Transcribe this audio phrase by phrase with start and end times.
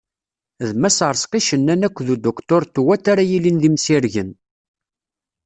[0.69, 4.29] D Mass Arezqi Cennan akked uduktur Tuwat ara yilin d imsirgen.